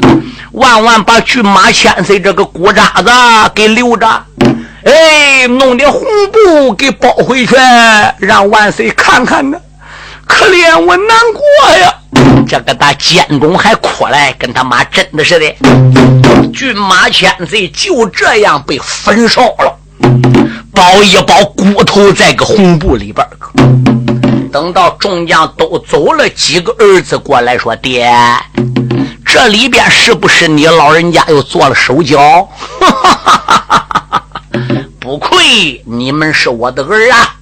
[0.53, 4.07] 万万把骏马千岁这个骨渣子给留着，
[4.85, 6.01] 哎，弄点红
[6.31, 7.55] 布给包回去，
[8.19, 9.59] 让万岁看看呢，
[10.25, 11.93] 可怜我难过呀。
[12.47, 15.55] 这个大监中还哭来，跟他妈真的似的。
[16.53, 19.77] 骏马千岁就这样被焚烧了，
[20.73, 23.25] 包一包骨头在个红布里边
[24.51, 28.13] 等到众将都走了，几个儿子过来说：“爹，
[29.25, 32.49] 这里边是不是你老人家又做了手脚？”
[34.99, 37.35] 不愧你们是我的儿啊！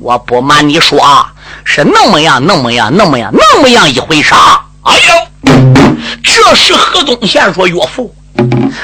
[0.00, 1.32] 我不瞒你说啊。
[1.64, 4.34] 是那么样，那么样，那么样，那么样一回事。
[4.82, 8.12] 哎呦，这是何东贤说：“岳父，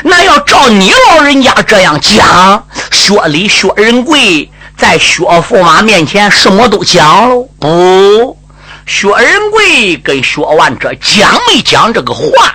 [0.04, 7.48] 那要照你老人家这样讲，薛礼、薛仁贵在薛驸马面前什么都讲喽？
[7.58, 8.38] 不，
[8.86, 12.54] 薛仁贵跟薛万哲讲没讲这个话，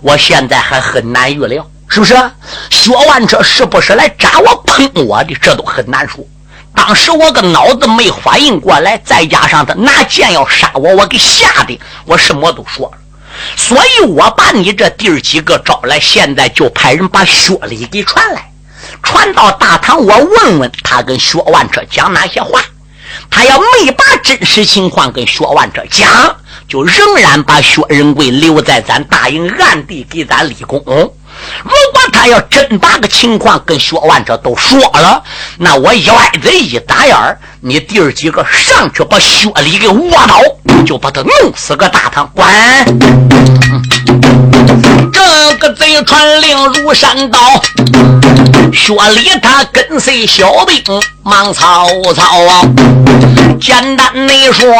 [0.00, 2.14] 我现在还很难预料，是不是？
[2.70, 5.34] 薛万哲是不是来扎我、喷我的？
[5.40, 6.26] 这都很难说。”
[6.74, 12.98] 当时我个脑子没反应过来，再加上他拿剑要杀我，我给吓的，我什么都说了。
[13.56, 18.50] 所以我把你这弟儿几个招来，现在就派人把薛礼给传来，
[19.02, 22.60] 传到大堂，我问问他跟薛万这讲哪些话。
[23.30, 26.36] 他要没把真实情况跟薛万这讲，
[26.68, 30.82] 就仍然把薛仁贵留在咱大营，暗地给咱立功。
[31.62, 35.22] 如果他要真把个情况跟薛万这都说了，
[35.58, 40.40] 那我一歪嘴一打眼儿，你弟儿几个上去把薛礼给窝倒，
[40.84, 42.30] 就把他弄死个大堂。
[42.34, 42.46] 滚！
[45.12, 47.38] 这个贼传令如山倒，
[48.72, 50.82] 薛礼他跟随小兵
[51.22, 52.62] 忙曹操啊。
[53.60, 54.74] 简单的说，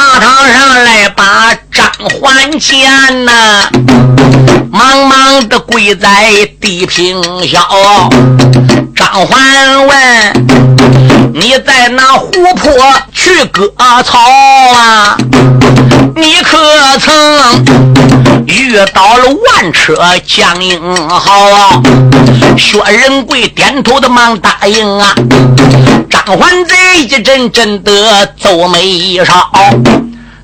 [0.00, 3.68] 大堂上来把张环见呐。
[4.72, 8.08] 忙忙的跪在地平小，
[8.96, 10.46] 张环问
[11.36, 12.72] ：“你在那湖泊
[13.12, 13.70] 去割
[14.02, 14.18] 草
[14.74, 15.18] 啊？
[16.16, 17.62] 你可曾
[18.46, 21.82] 遇到了万车将英豪？”
[22.56, 25.14] 薛仁贵点头的忙答应啊。
[26.26, 29.50] 张环贼一阵阵的皱眉一梢：“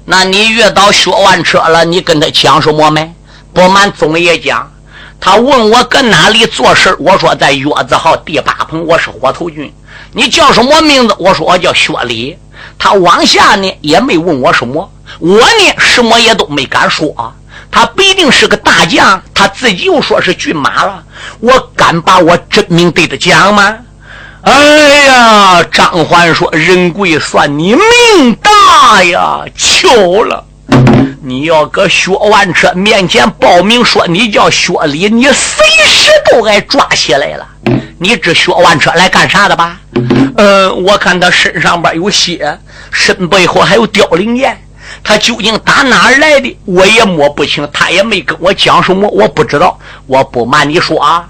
[0.07, 1.85] 那你遇到薛万车了？
[1.85, 3.13] 你跟他讲什么没？”
[3.53, 4.71] 不瞒总爷讲，
[5.21, 9.73] 他问我搁哪里做事我说在月子号第八棚，我是火头军。
[10.13, 11.15] 你叫什么名字？
[11.19, 12.37] 我说我叫薛礼。
[12.79, 17.35] 他往下呢也没问我什么，我呢什么也都没敢说。
[17.71, 21.03] 他必定是个大将，他自己又说是骏马了，
[21.41, 23.75] 我敢把我真名对他讲吗？
[24.47, 29.89] 哎呀，张环说：“仁贵算你命大呀，巧
[30.23, 30.45] 了。”
[31.21, 37.45] 你要搁薛万车面前报名说你叫薛礼，你随时都该抓起来了。
[37.99, 39.81] 你知薛万车来干啥的吧？
[40.37, 42.57] 嗯，我看他身上边有血，
[42.93, 44.57] 身背后还有凋零剑。
[45.03, 47.69] 他究竟打哪儿来的，我也摸不清。
[47.73, 49.77] 他也没跟我讲什么，我不知道。
[50.07, 51.29] 我不瞒你说啊，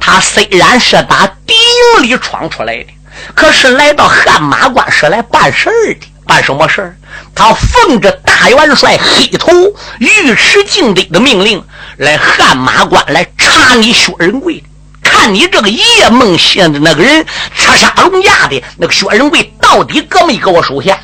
[0.00, 1.54] 他虽然是打敌
[1.96, 2.86] 营里闯出来的，
[3.34, 6.00] 可是来到汉马关是来办事儿的。
[6.26, 6.96] 办什么事儿？
[7.36, 9.52] 他奉着大元帅黑头
[10.00, 11.62] 尉迟敬德的命令，
[11.98, 14.60] 来汉马关来查你薛仁贵，
[15.00, 20.98] 看你这个夜梦县的那个人刺杀龙家的那个薛仁贵到底搁没搁我手下？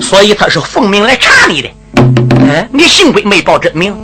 [0.00, 1.70] 所以他是奉命来查你的。
[2.40, 3.94] 嗯，你幸亏没报真名。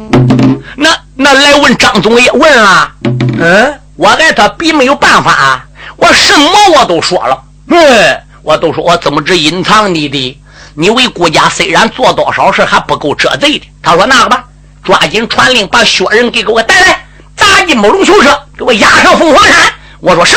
[0.76, 2.92] 那那来问张总也问啊？
[3.40, 5.64] 嗯，我挨他比没有办法啊，
[5.96, 7.42] 我什么我都说了。
[7.68, 8.20] 嗯。
[8.42, 10.40] 我都说我怎么只隐藏你的？
[10.74, 13.66] 你为国家虽然做多少事还不够遮罪的。
[13.82, 14.44] 他说那个吧，
[14.84, 19.72] 抓紧传令，把薛仁给给我带来，砸进某龙囚车，给我押上凤凰山。
[19.98, 20.36] 我说是。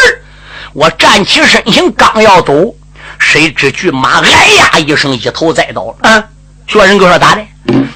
[0.74, 2.74] 我站起身形，刚要走，
[3.20, 5.96] 谁知骏马哎呀一声，一头栽倒了。
[6.02, 6.24] 嗯，
[6.68, 7.42] 薛仁给我说咋的？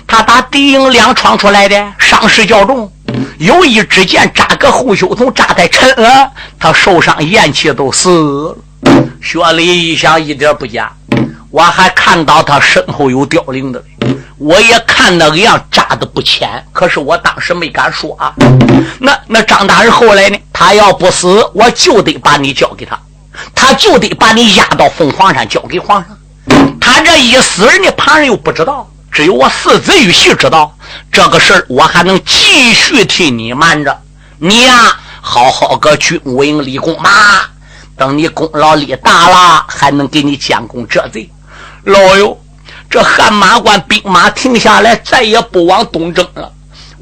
[0.05, 2.91] 他打敌营两闯出来的，伤势较重，
[3.37, 8.57] 有一支箭扎个后袖筒，扎太沉了，他受伤咽气都死了。
[9.21, 10.91] 薛礼一想，一点不假，
[11.49, 13.83] 我还看到他身后有凋零的，
[14.37, 18.33] 我也看那个样扎的不浅，可是我当时没敢说啊。
[18.99, 20.37] 那那张大人后来呢？
[20.51, 22.99] 他要不死，我就得把你交给他，
[23.55, 26.17] 他就得把你押到凤凰山交给皇上。
[26.79, 30.75] 他这一死人呢，旁人又不知道，只有我四子玉玺知道
[31.11, 34.01] 这个事儿，我还能继续替你瞒着。
[34.39, 37.47] 你呀，好好个军务营立功吧。
[37.95, 41.29] 等你功劳立大了，还能给你建功折罪。
[41.83, 42.41] 老友，
[42.89, 46.51] 这汗马关兵马停下来，再也不往东征了。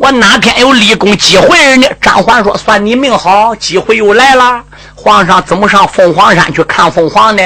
[0.01, 1.87] 我哪天有立功机会呢？
[2.01, 4.59] 张环说：“算你命好，机会又来了。
[4.95, 7.43] 皇上怎么上凤凰山去看凤凰呢？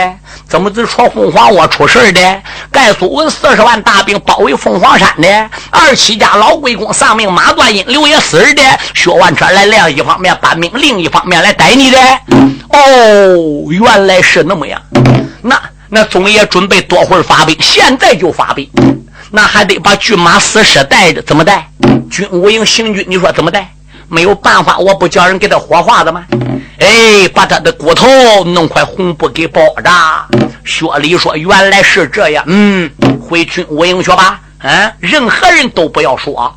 [0.47, 2.41] 怎么就说凤凰窝出事的？
[2.71, 8.61] 盖苏文四十万大兵包围凤凰山的，二七家老贵公丧命，马断英刘也死的。
[8.93, 11.99] 薛万车来了，一方面搬兵，另一方面来逮你的。
[12.69, 14.81] 哦，原来是那么样。
[15.41, 18.65] 那那总也准备多会儿发兵，现在就发兵。”
[19.31, 21.69] 那还得把骏马死尸带着，怎么带？
[22.09, 23.69] 军无营行军，你说怎么带？
[24.07, 26.23] 没有办法，我不叫人给他火化的吗？
[26.79, 28.07] 哎，把他的骨头
[28.43, 29.89] 弄块红布给包着。
[30.63, 34.39] 薛礼说：“原来是这样，嗯，回军无营去吧。
[34.59, 36.53] 嗯，任何人都不要说，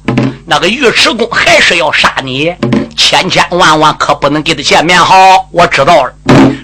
[0.47, 2.55] 那个尉迟恭还是要杀你，
[2.97, 4.99] 千千万万可不能给他见面。
[4.99, 6.13] 好，我知道了。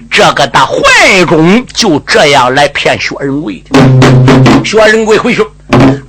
[0.09, 0.79] 这个大坏
[1.27, 3.79] 种就这样来骗薛仁贵的。
[4.63, 5.45] 薛仁贵回去。”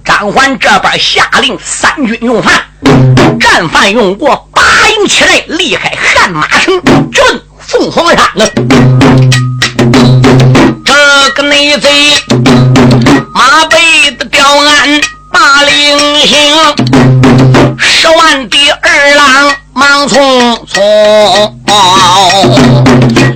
[0.07, 2.55] 张环这边下令三军用饭，
[3.41, 6.81] 战犯用过，八营起来，离开汉马城，
[7.11, 8.49] 镇凤凰山了。
[10.85, 11.91] 这个内贼
[13.35, 15.01] 马背的吊鞍
[15.33, 16.39] 把令行，
[17.77, 21.53] 十万的二郎忙匆匆，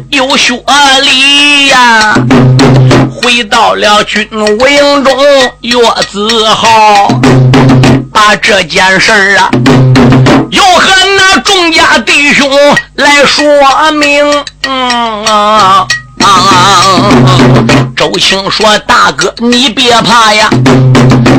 [0.09, 0.55] 有薛
[1.03, 2.15] 礼呀。
[3.13, 5.15] 回到了军营中，
[5.61, 5.79] 岳
[6.11, 7.09] 子豪
[8.11, 9.51] 把这件事儿啊，
[10.51, 12.51] 又和那众家弟兄
[12.95, 13.45] 来说
[13.93, 14.25] 明。
[14.67, 15.87] 嗯啊
[16.21, 16.27] 啊！
[17.95, 20.49] 周青说：“大哥，你别怕呀，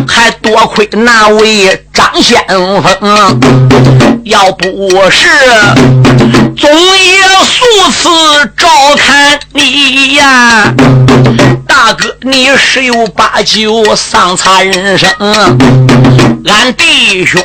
[0.08, 4.66] 还多亏那位张先锋，要不
[5.10, 5.28] 是
[6.58, 8.10] 总爷数次
[8.58, 8.68] 照
[8.98, 10.74] 看你呀。”
[11.68, 15.10] 大哥，你十有八九丧残人生，
[16.46, 17.42] 俺弟兄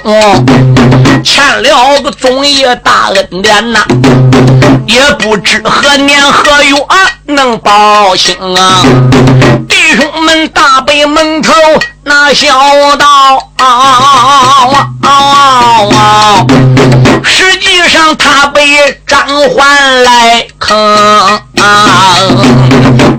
[1.25, 3.87] 欠了个宗爷大恩典呐，
[4.87, 6.77] 也不知何年何月
[7.27, 8.83] 能报清啊！
[9.69, 11.53] 弟兄们大北门头
[12.09, 12.57] 那小
[12.97, 13.51] 道，
[17.25, 21.43] 实际上他被张环来坑。
[21.63, 22.17] 啊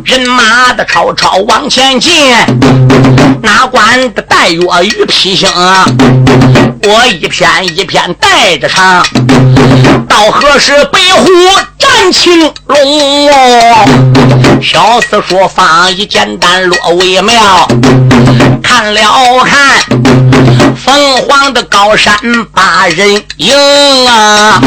[0.03, 2.13] 人马的吵吵往前进，
[3.41, 5.49] 哪管的带月与披星，
[6.83, 9.05] 我一片一片带着上，
[10.07, 11.27] 到何时北虎
[11.77, 13.29] 战青龙？
[14.61, 17.67] 小厮说放一简单落为妙，
[18.63, 19.01] 看了
[19.43, 19.79] 看
[20.75, 22.15] 凤凰的高山
[22.53, 23.53] 把人迎
[24.07, 24.61] 啊，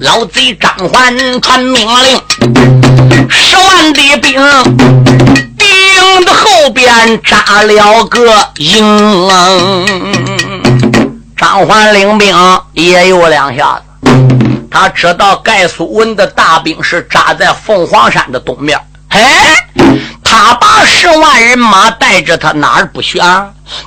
[0.00, 2.83] 老贼张环传命令。
[3.28, 4.40] 十万的兵，
[5.56, 9.28] 兵的后边扎了个营。
[11.36, 12.34] 张环领兵
[12.72, 14.08] 也有两下子，
[14.70, 18.78] 他知道盖苏文的大兵是扎在凤凰山的东面。
[19.08, 19.54] 哎，
[20.22, 23.22] 他把十万人马带着，他哪儿不选？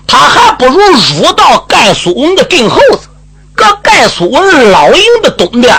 [0.06, 3.08] 他还不如入到盖苏文的阵后子，
[3.56, 5.76] 搁盖苏文老营的东边，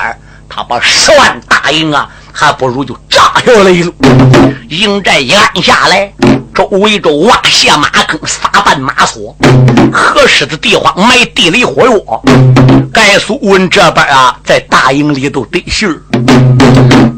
[0.48, 2.08] 他把十万大营啊。
[2.40, 3.92] 还不如就炸下来一路，
[4.68, 6.12] 营寨一按下来，
[6.54, 9.34] 周围都挖下马坑，撒绊马索，
[9.92, 12.22] 合适的地方埋地雷火药。
[12.92, 16.00] 盖苏文这边啊，在大营里头得信儿。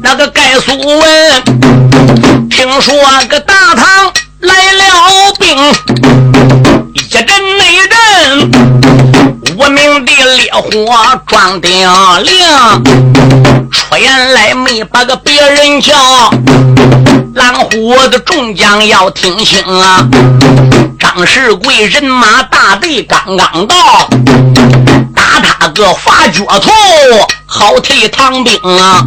[0.01, 2.95] 那个盖苏文听说
[3.29, 4.83] 个大唐来了
[5.37, 5.55] 兵，
[6.95, 7.27] 一阵
[7.59, 8.51] 内阵。
[9.55, 11.69] 无名的烈火撞顶
[12.23, 12.81] 亮，
[13.71, 15.93] 出言来没把个别人叫。
[17.33, 20.05] 蓝虎的众将要听清啊！
[20.99, 23.75] 张世贵人马大队刚刚到，
[25.15, 26.71] 打他个发脚头，
[27.45, 29.03] 好替唐兵啊！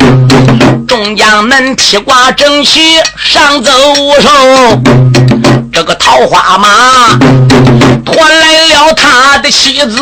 [0.88, 2.80] 众将们披挂整齐
[3.16, 3.70] 上走
[4.20, 4.30] 手，
[5.74, 7.18] 这个桃花马
[8.04, 9.98] 拖来了他的妻子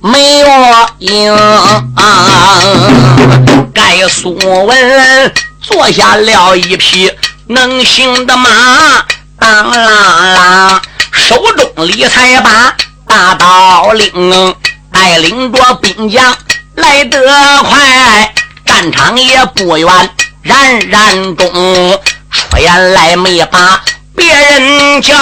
[0.00, 1.36] 梅若英，
[3.74, 7.10] 盖苏文坐下了一匹。
[7.48, 8.48] 能行的马，
[9.38, 9.74] 当啷
[10.36, 14.54] 啷，手中理财把大刀领，
[14.92, 16.36] 带领着兵将
[16.76, 17.20] 来得
[17.62, 18.32] 快，
[18.64, 19.88] 战场也不远，
[20.42, 22.00] 冉冉中，
[22.30, 23.80] 出言来没把
[24.16, 25.14] 别人叫，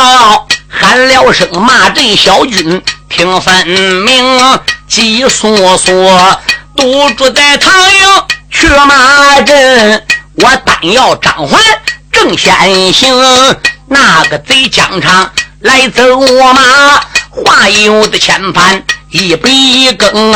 [0.68, 4.40] 喊了声马阵小军听分明，
[4.88, 6.40] 急索索
[6.76, 8.00] 堵住在唐营
[8.50, 11.60] 去马阵，我单要张环
[12.12, 13.12] 正先行，
[13.88, 15.30] 那个贼疆场
[15.60, 18.80] 来走我马，话有的牵绊
[19.10, 20.32] 一笔一更，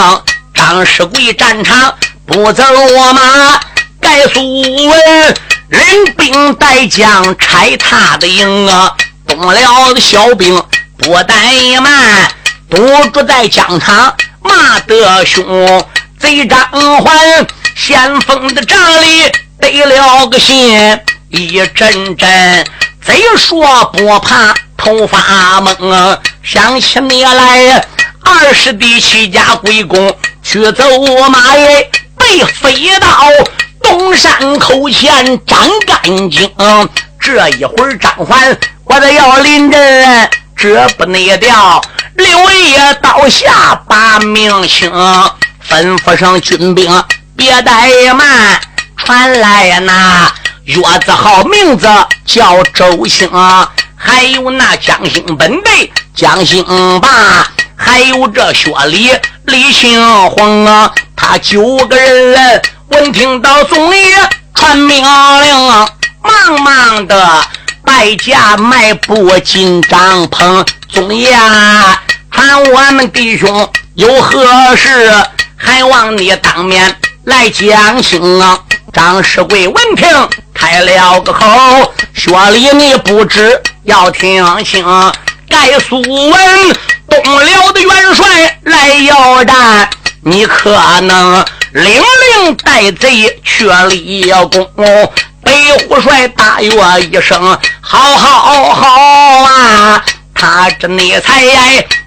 [0.53, 1.95] 张世贵战场
[2.27, 3.61] 不走我马，
[4.01, 5.35] 盖苏文
[5.69, 8.95] 领兵带将拆他的营啊，
[9.27, 10.63] 动了的小兵
[10.97, 12.31] 不怠慢，
[12.71, 15.87] 堵住在疆场骂得凶。
[16.19, 16.59] 贼张
[16.99, 17.47] 环
[17.77, 20.99] 先锋的帐里得了个信，
[21.29, 22.67] 一阵阵
[23.05, 26.19] 贼说不怕头发懵。
[26.43, 27.87] 想起你来，
[28.25, 30.85] 二十弟齐家归公去走
[31.29, 33.07] 马耶，被飞刀
[33.83, 36.51] 东山口前斩干净。
[37.21, 41.81] 这一会儿张环我的要临阵，这不内掉，
[42.15, 44.91] 六爷刀下把命清。
[45.69, 47.05] 吩咐上军兵
[47.37, 48.59] 别怠慢，
[48.97, 50.33] 传来那
[50.65, 51.87] 月字号名字
[52.25, 53.29] 叫周兴，
[53.95, 56.65] 还有那江兴本队江兴
[57.01, 59.11] 霸，还有这薛礼
[59.45, 64.03] 李兴红啊，他九个人闻听到总爷
[64.55, 65.57] 传命令，
[66.23, 67.45] 忙忙的
[67.85, 70.65] 败驾迈步进帐篷。
[70.89, 71.37] 总爷
[72.31, 75.13] 传我们弟兄有何事？
[75.57, 78.61] 还望你当面来讲清啊！
[78.93, 80.09] 张世贵闻听
[80.55, 84.85] 开了个口，说里你不知要听清。
[85.49, 86.77] 盖苏文
[87.11, 89.91] 东辽的元帅来要战，
[90.23, 90.71] 你可
[91.03, 95.13] 能领令带贼去立功？
[95.45, 95.53] 北
[95.87, 96.73] 虎帅大约
[97.11, 100.05] 一声：好好好啊！
[100.35, 101.43] 他这内才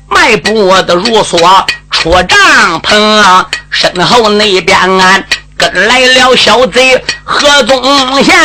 [0.08, 1.38] 迈步的如梭。
[1.90, 5.24] 出帐篷，身后那边啊
[5.58, 8.36] 跟来了小贼何宗宪，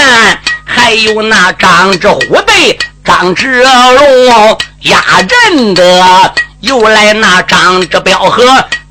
[0.64, 8.44] 还有那张之虎背张之龙压阵的，又来那张之彪和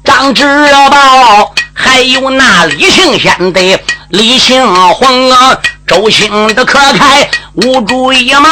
[0.06, 0.46] 张之
[0.92, 3.80] 宝，还有那李姓贤的
[4.10, 8.50] 李姓红啊，周兴的可开五竹一马，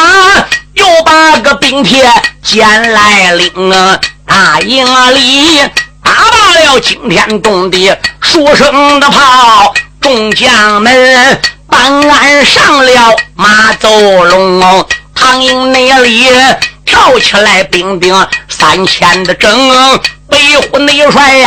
[0.73, 5.61] 又把个兵帖捡来领啊，大营里。
[6.03, 13.89] 打罢了惊天动地数声的炮，众将们办案上了马走
[14.25, 14.85] 龙，
[15.15, 16.27] 唐营内里
[16.85, 18.13] 跳起来兵丁
[18.49, 19.49] 三千的整，
[20.33, 21.37] 北虎内帅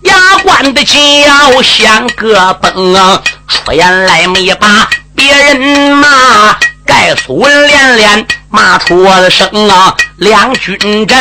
[0.00, 11.18] 牙关的脚像个崩，出言来没把别人骂，盖苏文连连骂出了声啊，两军阵。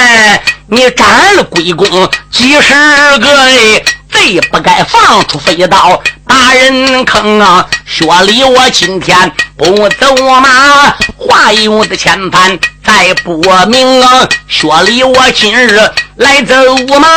[0.67, 1.85] 你斩了龟公
[2.31, 2.73] 几十
[3.17, 7.67] 个哎，贼不该放出飞刀把人坑啊！
[7.85, 12.57] 薛礼，我今天不走马，话有的牵绊
[12.89, 13.37] 还不
[13.67, 14.27] 明啊！
[14.47, 15.79] 薛礼，我今日
[16.15, 16.55] 来走
[16.99, 17.07] 马，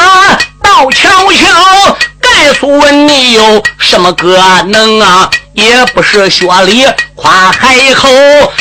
[0.63, 5.31] 道悄悄，盖苏问你有什么可能啊？
[5.55, 8.07] 也不是薛礼夸海口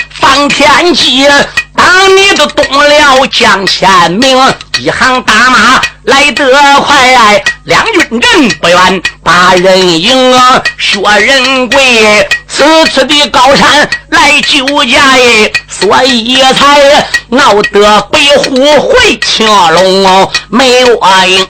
[0.10, 1.28] 放天机。
[1.76, 4.38] 当你的东辽将先明，
[4.80, 10.62] 一行大马来得快，两军阵不远把人迎啊！
[10.80, 21.48] 薛仁贵，此次的高山来救驾哎，所以才闹得北虎回青龙没我应，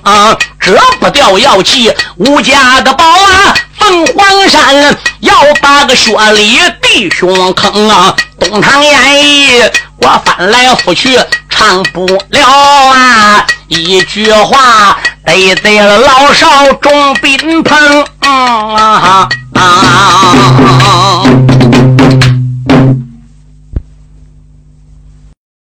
[0.60, 3.56] 这不掉要气吴家的宝啊！
[3.80, 8.14] 凤凰山要把个薛礼弟兄坑啊！
[8.38, 9.62] 东堂演义。
[10.04, 11.16] 我翻来覆去
[11.52, 12.47] 唱不了
[12.93, 13.45] 啊！
[13.68, 17.78] 一句话得罪了老少众宾朋。
[18.22, 18.30] 啊
[18.76, 21.24] 啊啊！